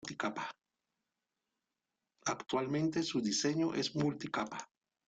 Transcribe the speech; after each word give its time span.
Actualmente, 2.25 3.03
su 3.03 3.21
diseño 3.21 3.75
es 3.75 3.95
multicapa. 3.95 4.67